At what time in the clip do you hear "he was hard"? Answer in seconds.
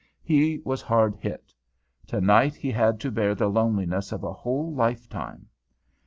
0.23-1.13